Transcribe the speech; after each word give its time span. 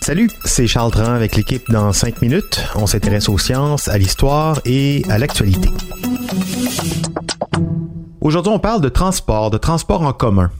Salut, 0.00 0.30
c'est 0.46 0.66
Charles 0.66 0.90
Tran 0.92 1.12
avec 1.12 1.36
l'équipe 1.36 1.70
dans 1.70 1.92
5 1.92 2.22
minutes. 2.22 2.58
On 2.74 2.86
s'intéresse 2.86 3.28
aux 3.28 3.36
sciences, 3.36 3.86
à 3.88 3.98
l'histoire 3.98 4.62
et 4.64 5.02
à 5.10 5.18
l'actualité. 5.18 5.68
Aujourd'hui, 8.22 8.50
on 8.50 8.58
parle 8.58 8.80
de 8.80 8.88
transport, 8.88 9.50
de 9.50 9.58
transport 9.58 10.00
en 10.00 10.14
commun. 10.14 10.50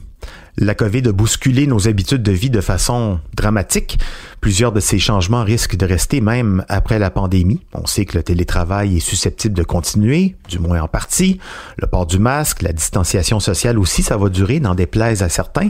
La 0.61 0.75
COVID 0.75 1.07
a 1.07 1.11
bousculé 1.13 1.67
nos 1.67 1.87
habitudes 1.87 2.21
de 2.21 2.33
vie 2.33 2.49
de 2.49 2.59
façon 2.59 3.21
dramatique. 3.33 3.97
Plusieurs 4.41 4.73
de 4.73 4.81
ces 4.81 4.99
changements 4.99 5.45
risquent 5.45 5.77
de 5.77 5.85
rester 5.85 6.19
même 6.19 6.65
après 6.67 6.99
la 6.99 7.09
pandémie. 7.09 7.61
On 7.73 7.85
sait 7.85 8.03
que 8.03 8.17
le 8.17 8.23
télétravail 8.23 8.97
est 8.97 8.99
susceptible 8.99 9.55
de 9.55 9.63
continuer, 9.63 10.35
du 10.49 10.59
moins 10.59 10.81
en 10.81 10.89
partie. 10.89 11.39
Le 11.77 11.87
port 11.87 12.05
du 12.05 12.19
masque, 12.19 12.61
la 12.61 12.73
distanciation 12.73 13.39
sociale 13.39 13.79
aussi, 13.79 14.03
ça 14.03 14.17
va 14.17 14.27
durer, 14.27 14.59
n'en 14.59 14.75
déplaise 14.75 15.23
à 15.23 15.29
certains. 15.29 15.69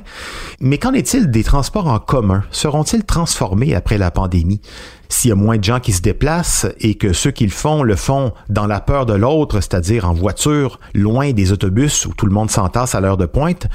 Mais 0.59 0.79
qu'en 0.79 0.93
est-il 0.93 1.29
des 1.29 1.43
transports 1.43 1.85
en 1.85 1.99
commun? 1.99 2.43
Seront-ils 2.49 3.03
transformés 3.03 3.75
après 3.75 3.99
la 3.99 4.09
pandémie? 4.09 4.59
S'il 5.07 5.29
y 5.29 5.31
a 5.31 5.35
moins 5.35 5.57
de 5.57 5.63
gens 5.63 5.79
qui 5.79 5.91
se 5.91 6.01
déplacent 6.01 6.65
et 6.79 6.95
que 6.95 7.13
ceux 7.13 7.31
qui 7.31 7.45
le 7.45 7.51
font 7.51 7.83
le 7.83 7.95
font 7.95 8.31
dans 8.47 8.65
la 8.65 8.79
peur 8.79 9.05
de 9.05 9.13
l'autre, 9.13 9.59
c'est-à-dire 9.59 10.09
en 10.09 10.13
voiture, 10.13 10.79
loin 10.95 11.31
des 11.31 11.51
autobus 11.51 12.07
où 12.07 12.13
tout 12.15 12.25
le 12.25 12.33
monde 12.33 12.49
s'entasse 12.49 12.95
à 12.95 13.01
l'heure 13.01 13.17
de 13.17 13.27
pointe, 13.27 13.67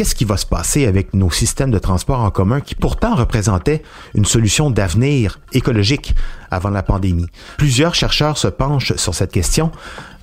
qu'est-ce 0.00 0.14
qui 0.14 0.24
va 0.24 0.38
se 0.38 0.46
passer 0.46 0.86
avec 0.86 1.12
nos 1.12 1.30
systèmes 1.30 1.70
de 1.70 1.78
transport 1.78 2.20
en 2.20 2.30
commun 2.30 2.62
qui 2.62 2.74
pourtant 2.74 3.14
représentaient 3.14 3.82
une 4.14 4.24
solution 4.24 4.70
d'avenir 4.70 5.40
écologique 5.52 6.14
avant 6.50 6.70
la 6.70 6.82
pandémie? 6.82 7.26
Plusieurs 7.58 7.94
chercheurs 7.94 8.38
se 8.38 8.48
penchent 8.48 8.96
sur 8.96 9.14
cette 9.14 9.30
question. 9.30 9.70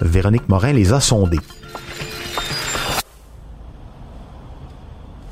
Véronique 0.02 0.50
Morin 0.50 0.74
les 0.74 0.94
a 0.94 1.00
sondés. 1.00 1.38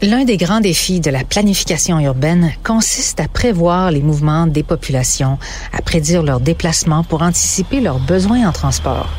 L'un 0.04 0.26
des 0.26 0.38
grands 0.38 0.62
défis 0.62 1.00
de 1.00 1.10
la 1.10 1.24
planification 1.24 2.00
urbaine 2.00 2.52
consiste 2.64 3.20
à 3.20 3.28
prévoir 3.28 3.90
les 3.90 4.04
mouvements 4.04 4.46
des 4.46 4.62
populations, 4.62 5.40
à 5.74 5.82
prédire 5.82 6.22
leurs 6.22 6.40
déplacements 6.40 7.04
pour 7.04 7.24
anticiper 7.24 7.82
leurs 7.82 8.00
besoins 8.00 8.48
en 8.48 8.52
transport. 8.52 9.10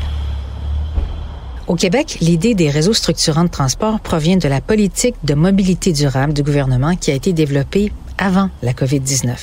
Au 1.67 1.75
Québec, 1.75 2.19
l'idée 2.21 2.55
des 2.55 2.71
réseaux 2.71 2.93
structurants 2.93 3.43
de 3.43 3.49
transport 3.49 3.99
provient 3.99 4.37
de 4.37 4.47
la 4.47 4.61
politique 4.61 5.17
de 5.25 5.35
mobilité 5.35 5.93
durable 5.93 6.33
du 6.33 6.45
gouvernement 6.45 6.95
qui 6.95 7.11
a 7.11 7.15
été 7.15 7.33
développée 7.33 7.93
avant 8.19 8.51
la 8.63 8.73
COVID-19. 8.73 9.35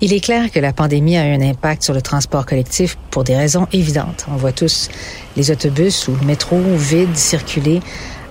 Il 0.00 0.12
est 0.12 0.20
clair 0.20 0.52
que 0.52 0.60
la 0.60 0.72
pandémie 0.72 1.16
a 1.16 1.26
eu 1.26 1.34
un 1.34 1.40
impact 1.40 1.82
sur 1.82 1.94
le 1.94 2.00
transport 2.00 2.46
collectif 2.46 2.96
pour 3.10 3.24
des 3.24 3.34
raisons 3.34 3.66
évidentes. 3.72 4.26
On 4.30 4.36
voit 4.36 4.52
tous 4.52 4.88
les 5.36 5.50
autobus 5.50 6.06
ou 6.06 6.12
le 6.12 6.24
métro 6.24 6.56
vides 6.76 7.16
circuler 7.16 7.80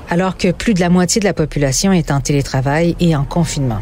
alors 0.09 0.37
que 0.37 0.51
plus 0.51 0.73
de 0.73 0.79
la 0.79 0.89
moitié 0.89 1.19
de 1.19 1.25
la 1.25 1.33
population 1.33 1.91
est 1.91 2.11
en 2.11 2.21
télétravail 2.21 2.95
et 3.01 3.13
en 3.13 3.25
confinement. 3.25 3.81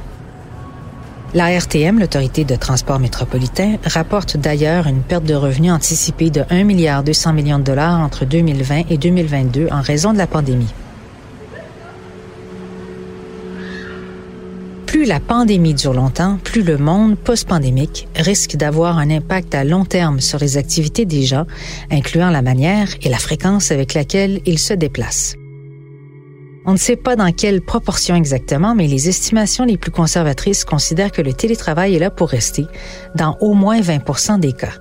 La 1.35 1.49
RTM, 1.49 1.99
l'autorité 1.99 2.45
de 2.45 2.55
transport 2.55 2.97
métropolitain, 2.97 3.75
rapporte 3.83 4.37
d'ailleurs 4.37 4.87
une 4.87 5.01
perte 5.01 5.25
de 5.25 5.33
revenus 5.33 5.73
anticipée 5.73 6.29
de 6.29 6.43
1 6.49 6.63
milliard 6.63 7.03
200 7.03 7.33
millions 7.33 7.59
de 7.59 7.65
dollars 7.65 7.99
entre 7.99 8.23
2020 8.23 8.83
et 8.89 8.97
2022 8.97 9.67
en 9.69 9.81
raison 9.81 10.13
de 10.13 10.17
la 10.17 10.27
pandémie. 10.27 10.73
Plus 14.85 15.03
la 15.03 15.19
pandémie 15.19 15.73
dure 15.73 15.93
longtemps, 15.93 16.39
plus 16.41 16.63
le 16.63 16.77
monde 16.77 17.17
post-pandémique 17.17 18.07
risque 18.15 18.55
d'avoir 18.55 18.97
un 18.97 19.09
impact 19.09 19.55
à 19.55 19.65
long 19.65 19.83
terme 19.83 20.21
sur 20.21 20.39
les 20.39 20.55
activités 20.55 21.03
des 21.03 21.23
gens, 21.23 21.45
incluant 21.91 22.29
la 22.29 22.43
manière 22.43 22.87
et 23.01 23.09
la 23.09 23.17
fréquence 23.17 23.71
avec 23.71 23.93
laquelle 23.93 24.39
ils 24.45 24.59
se 24.59 24.73
déplacent. 24.73 25.35
On 26.67 26.73
ne 26.73 26.77
sait 26.77 26.95
pas 26.95 27.15
dans 27.15 27.31
quelle 27.31 27.61
proportion 27.61 28.15
exactement, 28.15 28.73
mais 28.73 28.87
les 28.87 29.07
estimations 29.07 29.65
les 29.65 29.77
plus 29.77 29.91
conservatrices 29.91 30.65
considèrent 30.65 31.11
que 31.11 31.21
le 31.21 31.31
télétravail 31.31 31.95
est 31.95 31.99
là 31.99 32.09
pour 32.09 32.29
rester, 32.29 32.65
dans 33.13 33.37
au 33.39 33.53
moins 33.53 33.81
20 33.81 34.39
des 34.39 34.53
cas. 34.53 34.73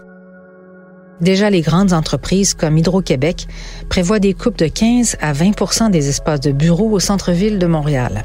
Déjà, 1.21 1.50
les 1.50 1.61
grandes 1.61 1.93
entreprises 1.93 2.55
comme 2.55 2.78
Hydro-Québec 2.78 3.47
prévoient 3.91 4.19
des 4.19 4.33
coupes 4.33 4.59
de 4.59 4.67
15 4.67 5.17
à 5.21 5.34
20 5.34 5.91
des 5.91 6.09
espaces 6.09 6.41
de 6.41 6.53
bureaux 6.53 6.91
au 6.91 7.00
centre-ville 7.00 7.59
de 7.59 7.67
Montréal. 7.67 8.25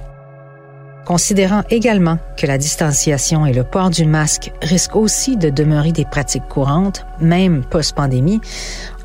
Considérant 1.05 1.63
également 1.69 2.19
que 2.37 2.45
la 2.45 2.57
distanciation 2.57 3.45
et 3.45 3.51
le 3.51 3.63
port 3.63 3.89
du 3.89 4.05
masque 4.05 4.51
risquent 4.61 4.95
aussi 4.95 5.37
de 5.37 5.49
demeurer 5.49 5.91
des 5.91 6.05
pratiques 6.05 6.47
courantes, 6.47 7.05
même 7.19 7.63
post-pandémie, 7.65 8.41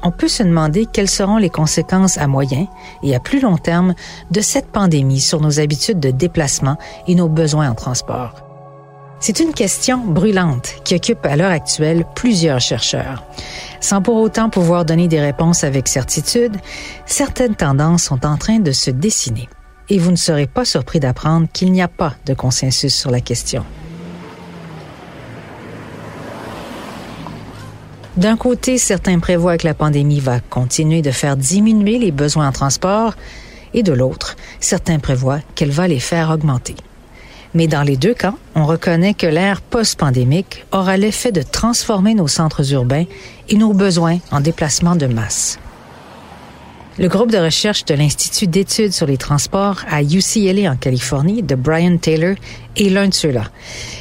on 0.04 0.10
peut 0.10 0.28
se 0.28 0.42
demander 0.42 0.86
quelles 0.86 1.10
seront 1.10 1.38
les 1.38 1.50
conséquences 1.50 2.18
à 2.18 2.26
moyen 2.26 2.68
et 3.02 3.16
à 3.16 3.20
plus 3.20 3.40
long 3.40 3.56
terme 3.56 3.94
de 4.30 4.40
cette 4.40 4.68
pandémie 4.68 5.20
sur 5.20 5.40
nos 5.40 5.58
habitudes 5.58 5.98
de 5.98 6.10
déplacement 6.10 6.76
et 7.08 7.14
nos 7.14 7.28
besoins 7.28 7.70
en 7.70 7.74
transport. 7.74 8.34
C'est 9.18 9.40
une 9.40 9.54
question 9.54 9.98
brûlante 9.98 10.74
qui 10.84 10.94
occupe 10.94 11.24
à 11.24 11.36
l'heure 11.36 11.50
actuelle 11.50 12.04
plusieurs 12.14 12.60
chercheurs. 12.60 13.24
Sans 13.80 14.02
pour 14.02 14.16
autant 14.16 14.50
pouvoir 14.50 14.84
donner 14.84 15.08
des 15.08 15.20
réponses 15.20 15.64
avec 15.64 15.88
certitude, 15.88 16.56
certaines 17.06 17.54
tendances 17.54 18.02
sont 18.02 18.26
en 18.26 18.36
train 18.36 18.58
de 18.58 18.72
se 18.72 18.90
dessiner. 18.90 19.48
Et 19.88 19.98
vous 19.98 20.10
ne 20.10 20.16
serez 20.16 20.46
pas 20.46 20.66
surpris 20.66 21.00
d'apprendre 21.00 21.46
qu'il 21.50 21.72
n'y 21.72 21.80
a 21.80 21.88
pas 21.88 22.14
de 22.26 22.34
consensus 22.34 22.94
sur 22.94 23.10
la 23.10 23.20
question. 23.20 23.64
D'un 28.16 28.36
côté, 28.36 28.78
certains 28.78 29.18
prévoient 29.18 29.58
que 29.58 29.66
la 29.66 29.74
pandémie 29.74 30.20
va 30.20 30.38
continuer 30.38 31.02
de 31.02 31.10
faire 31.10 31.36
diminuer 31.36 31.98
les 31.98 32.12
besoins 32.12 32.48
en 32.48 32.52
transport, 32.52 33.14
et 33.72 33.82
de 33.82 33.92
l'autre, 33.92 34.36
certains 34.60 35.00
prévoient 35.00 35.40
qu'elle 35.56 35.72
va 35.72 35.88
les 35.88 35.98
faire 35.98 36.30
augmenter. 36.30 36.76
Mais 37.54 37.66
dans 37.66 37.82
les 37.82 37.96
deux 37.96 38.14
cas, 38.14 38.34
on 38.54 38.66
reconnaît 38.66 39.14
que 39.14 39.26
l'ère 39.26 39.60
post-pandémique 39.60 40.64
aura 40.72 40.96
l'effet 40.96 41.32
de 41.32 41.42
transformer 41.42 42.14
nos 42.14 42.28
centres 42.28 42.72
urbains 42.72 43.04
et 43.48 43.56
nos 43.56 43.72
besoins 43.72 44.18
en 44.30 44.40
déplacement 44.40 44.94
de 44.94 45.06
masse. 45.06 45.58
Le 46.96 47.08
groupe 47.08 47.32
de 47.32 47.38
recherche 47.38 47.84
de 47.86 47.94
l'Institut 47.94 48.46
d'études 48.46 48.92
sur 48.92 49.06
les 49.06 49.16
transports 49.16 49.80
à 49.90 50.04
UCLA 50.04 50.70
en 50.70 50.76
Californie 50.76 51.42
de 51.42 51.56
Brian 51.56 51.96
Taylor 51.96 52.36
est 52.76 52.88
l'un 52.88 53.08
de 53.08 53.14
ceux-là. 53.14 53.50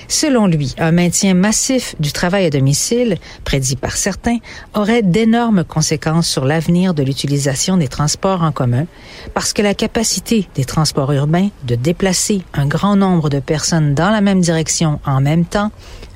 Selon 0.07 0.45
lui, 0.45 0.75
un 0.77 0.91
maintien 0.91 1.33
massif 1.33 1.95
du 1.99 2.11
travail 2.11 2.45
à 2.45 2.49
domicile, 2.51 3.17
prédit 3.45 3.77
par 3.77 3.93
certains, 3.93 4.37
aurait 4.75 5.01
d'énormes 5.01 5.63
conséquences 5.63 6.27
sur 6.27 6.45
l'avenir 6.45 6.93
de 6.93 7.01
l'utilisation 7.01 7.77
des 7.77 7.87
transports 7.87 8.43
en 8.43 8.51
commun 8.51 8.85
parce 9.33 9.53
que 9.53 9.63
la 9.63 9.73
capacité 9.73 10.47
des 10.53 10.65
transports 10.65 11.11
urbains 11.13 11.49
de 11.63 11.73
déplacer 11.73 12.43
un 12.53 12.67
grand 12.67 12.95
nombre 12.95 13.29
de 13.29 13.39
personnes 13.39 13.95
dans 13.95 14.11
la 14.11 14.21
même 14.21 14.41
direction 14.41 14.99
en 15.03 15.19
même 15.19 15.45
temps 15.45 15.71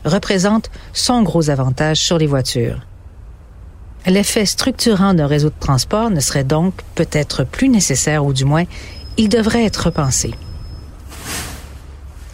représente 0.05 0.69
son 0.93 1.23
gros 1.23 1.49
avantage 1.49 1.97
sur 1.97 2.19
les 2.19 2.27
voitures. 2.27 2.81
L'effet 4.05 4.45
structurant 4.45 5.13
d'un 5.13 5.27
réseau 5.27 5.49
de 5.49 5.59
transport 5.59 6.09
ne 6.09 6.19
serait 6.19 6.43
donc 6.43 6.73
peut-être 6.95 7.43
plus 7.43 7.69
nécessaire 7.69 8.25
ou 8.25 8.33
du 8.33 8.45
moins, 8.45 8.63
il 9.17 9.29
devrait 9.29 9.65
être 9.65 9.85
repensé. 9.85 10.31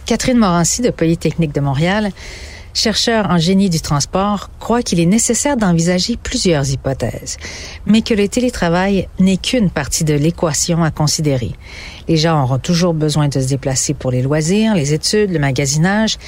Catherine 0.06 0.38
Morancy 0.38 0.82
de 0.82 0.90
Polytechnique 0.90 1.54
de 1.54 1.60
Montréal, 1.60 2.10
chercheur 2.74 3.30
en 3.30 3.38
génie 3.38 3.70
du 3.70 3.80
transport, 3.80 4.50
croit 4.60 4.82
qu'il 4.82 5.00
est 5.00 5.06
nécessaire 5.06 5.56
d'envisager 5.56 6.16
plusieurs 6.16 6.68
hypothèses, 6.70 7.38
mais 7.86 8.02
que 8.02 8.12
le 8.12 8.28
télétravail 8.28 9.08
n'est 9.18 9.38
qu'une 9.38 9.70
partie 9.70 10.04
de 10.04 10.14
l'équation 10.14 10.84
à 10.84 10.90
considérer. 10.90 11.52
Les 12.08 12.16
gens 12.16 12.42
auront 12.42 12.58
toujours 12.58 12.94
besoin 12.94 13.28
de 13.28 13.40
se 13.40 13.48
déplacer 13.48 13.94
pour 13.94 14.10
les 14.10 14.22
loisirs, 14.22 14.74
les 14.74 14.92
études, 14.92 15.30
le 15.30 15.38
magasinage, 15.38 16.18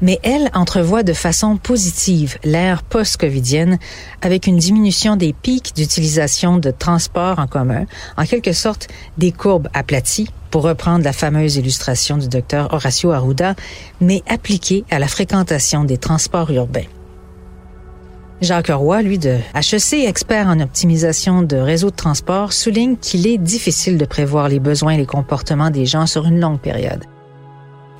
mais 0.00 0.18
elle 0.22 0.50
entrevoit 0.54 1.02
de 1.02 1.12
façon 1.12 1.56
positive 1.56 2.38
l'ère 2.44 2.82
post-covidienne 2.82 3.78
avec 4.22 4.46
une 4.46 4.56
diminution 4.56 5.16
des 5.16 5.32
pics 5.32 5.74
d'utilisation 5.74 6.58
de 6.58 6.70
transports 6.70 7.38
en 7.38 7.46
commun, 7.46 7.86
en 8.16 8.24
quelque 8.24 8.52
sorte 8.52 8.88
des 9.18 9.32
courbes 9.32 9.68
aplaties, 9.74 10.30
pour 10.50 10.62
reprendre 10.62 11.04
la 11.04 11.12
fameuse 11.12 11.56
illustration 11.56 12.16
du 12.16 12.28
docteur 12.28 12.72
Horacio 12.72 13.10
Arruda, 13.10 13.54
mais 14.00 14.22
appliquée 14.26 14.84
à 14.90 14.98
la 14.98 15.08
fréquentation 15.08 15.84
des 15.84 15.98
transports 15.98 16.50
urbains. 16.50 16.84
Jacques 18.42 18.68
Roy, 18.68 19.00
lui 19.00 19.18
de 19.18 19.38
HEC, 19.54 20.06
expert 20.06 20.46
en 20.48 20.60
optimisation 20.60 21.42
de 21.42 21.56
réseaux 21.56 21.90
de 21.90 21.96
transport, 21.96 22.52
souligne 22.52 22.96
qu'il 22.96 23.26
est 23.26 23.38
difficile 23.38 23.96
de 23.96 24.04
prévoir 24.04 24.48
les 24.48 24.60
besoins 24.60 24.92
et 24.92 24.98
les 24.98 25.06
comportements 25.06 25.70
des 25.70 25.86
gens 25.86 26.06
sur 26.06 26.26
une 26.26 26.38
longue 26.38 26.60
période. 26.60 27.04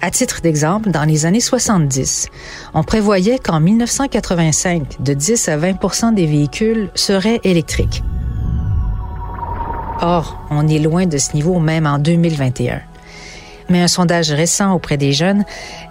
À 0.03 0.11
titre 0.11 0.43
d'exemple, 0.43 0.91
dans 0.91 1.05
les 1.05 1.25
années 1.25 1.41
70, 1.41 2.29
on 2.75 2.83
prévoyait 2.83 3.39
qu'en 3.39 3.61
1985, 3.61 5.03
de 5.03 5.15
10 5.15 5.49
à 5.49 5.57
20 5.57 6.13
des 6.13 6.27
véhicules 6.27 6.91
seraient 6.95 7.41
électriques. 7.43 8.03
Or, 10.03 10.39
on 10.51 10.69
est 10.69 10.79
loin 10.79 11.07
de 11.07 11.17
ce 11.17 11.33
niveau 11.33 11.59
même 11.59 11.87
en 11.87 11.99
2021. 11.99 12.83
Mais 13.69 13.83
un 13.83 13.89
sondage 13.89 14.31
récent 14.31 14.73
auprès 14.75 14.97
des 14.97 15.13
jeunes 15.13 15.45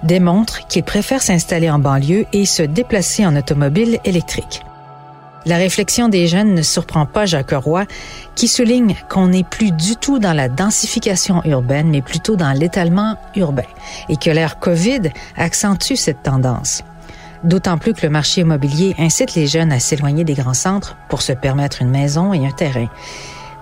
démontre 0.03 0.67
qu'ils 0.67 0.83
préfèrent 0.83 1.21
s'installer 1.21 1.69
en 1.69 1.79
banlieue 1.79 2.25
et 2.33 2.45
se 2.45 2.63
déplacer 2.63 3.25
en 3.25 3.35
automobile 3.35 3.99
électrique. 4.05 4.61
La 5.45 5.57
réflexion 5.57 6.09
des 6.09 6.25
jeunes 6.25 6.55
ne 6.55 6.63
surprend 6.63 7.05
pas 7.05 7.27
Jacques 7.27 7.51
Roy, 7.51 7.85
qui 8.33 8.47
souligne 8.47 8.95
qu'on 9.09 9.27
n'est 9.27 9.43
plus 9.43 9.71
du 9.71 9.95
tout 9.95 10.17
dans 10.17 10.33
la 10.33 10.49
densification 10.49 11.43
urbaine, 11.45 11.89
mais 11.89 12.01
plutôt 12.01 12.35
dans 12.35 12.51
l'étalement 12.51 13.15
urbain, 13.35 13.61
et 14.09 14.17
que 14.17 14.31
l'ère 14.31 14.57
COVID 14.57 15.11
accentue 15.37 15.95
cette 15.95 16.23
tendance. 16.23 16.83
D'autant 17.43 17.77
plus 17.77 17.93
que 17.93 18.01
le 18.01 18.09
marché 18.09 18.41
immobilier 18.41 18.95
incite 18.97 19.35
les 19.35 19.45
jeunes 19.45 19.71
à 19.71 19.79
s'éloigner 19.79 20.23
des 20.23 20.33
grands 20.33 20.55
centres 20.55 20.97
pour 21.09 21.21
se 21.21 21.33
permettre 21.33 21.83
une 21.83 21.91
maison 21.91 22.33
et 22.33 22.47
un 22.47 22.51
terrain. 22.51 22.87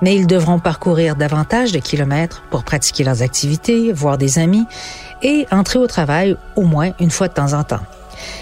Mais 0.04 0.18
ils 0.18 0.28
devront 0.28 0.60
parcourir 0.60 1.16
davantage 1.16 1.72
de 1.72 1.80
kilomètres 1.80 2.44
pour 2.52 2.66
pratiquer 2.66 3.06
leurs 3.06 3.22
activités, 3.22 3.94
voir 3.94 4.18
des 4.18 4.38
amis 4.38 4.66
et 5.22 5.48
entrer 5.50 5.80
au 5.80 5.88
travail 5.88 6.36
au 6.58 6.64
moins 6.64 6.92
une 7.00 7.10
fois 7.10 7.30
de 7.30 7.34
temps 7.34 7.54
en 7.54 7.64
temps. 7.64 7.80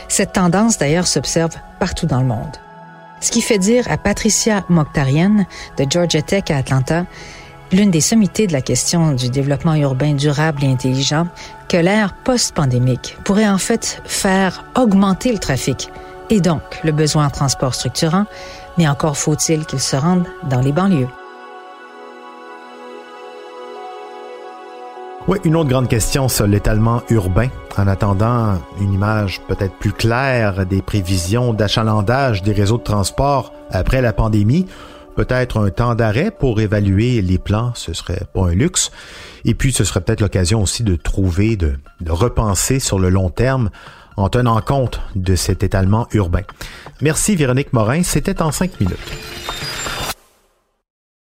Cette 0.08 0.34
tendance 0.34 0.80
d'ailleurs 0.80 1.06
s'observe 1.06 1.52
partout 1.80 2.08
dans 2.08 2.20
le 2.20 2.26
monde. 2.26 2.58
Ce 3.20 3.30
qui 3.30 3.44
fait 3.44 3.60
dire 3.60 3.86
à 3.92 3.98
Patricia 3.98 4.66
Mokhtarian 4.70 5.46
de 5.78 5.86
Georgia 5.88 6.24
Tech 6.24 6.46
à 6.50 6.58
Atlanta, 6.58 7.06
l'une 7.72 7.92
des 7.92 8.02
sommités 8.02 8.48
de 8.48 8.54
la 8.54 8.62
question 8.62 9.12
du 9.12 9.30
développement 9.30 9.76
urbain 9.76 10.14
durable 10.14 10.64
et 10.64 10.68
intelligent, 10.68 11.28
que 11.70 11.78
l'ère 11.78 12.16
post-pandémique 12.16 13.18
pourrait 13.24 13.48
en 13.48 13.60
fait 13.60 14.02
faire 14.06 14.66
augmenter 14.76 15.32
le 15.32 15.38
trafic 15.38 15.92
et 16.32 16.42
donc 16.42 16.64
le 16.84 16.92
besoin 16.92 17.28
en 17.28 17.30
transport 17.30 17.76
structurant, 17.76 18.26
mais 18.80 18.88
encore 18.88 19.16
faut-il 19.16 19.68
qu'il 19.68 19.80
se 19.80 19.96
rende 19.96 20.26
dans 20.50 20.62
les 20.62 20.72
banlieues. 20.72 21.21
Oui, 25.32 25.38
une 25.46 25.56
autre 25.56 25.70
grande 25.70 25.88
question 25.88 26.28
sur 26.28 26.46
l'étalement 26.46 27.04
urbain. 27.10 27.48
En 27.78 27.88
attendant 27.88 28.62
une 28.82 28.92
image 28.92 29.40
peut-être 29.48 29.74
plus 29.76 29.94
claire 29.94 30.66
des 30.66 30.82
prévisions 30.82 31.54
d'achalandage 31.54 32.44
des 32.44 32.52
réseaux 32.52 32.78
de 32.78 32.84
transport 32.84 33.54
après 33.70 34.02
la 34.02 34.12
pandémie, 34.12 34.66
peut-être 35.16 35.58
un 35.66 35.70
temps 35.70 35.96
d'arrêt 35.96 36.32
pour 36.32 36.60
évaluer 36.60 37.22
les 37.22 37.38
plans, 37.38 37.72
ce 37.76 37.94
serait 37.94 38.24
pas 38.34 38.50
un 38.50 38.54
luxe. 38.54 38.92
Et 39.46 39.54
puis, 39.54 39.72
ce 39.72 39.86
serait 39.86 40.02
peut-être 40.02 40.20
l'occasion 40.20 40.62
aussi 40.62 40.84
de 40.84 40.98
trouver, 40.98 41.56
de, 41.56 41.76
de 42.02 42.12
repenser 42.12 42.82
sur 42.82 43.00
le 43.00 43.08
long 43.08 43.30
terme 43.30 43.70
en 44.18 44.28
tenant 44.28 44.60
compte 44.60 45.00
de 45.16 45.38
cet 45.38 45.64
étalement 45.64 46.10
urbain. 46.12 46.44
Merci 47.00 47.38
Véronique 47.38 47.72
Morin, 47.72 48.04
c'était 48.04 48.42
en 48.42 48.52
cinq 48.52 48.82
minutes. 48.82 49.00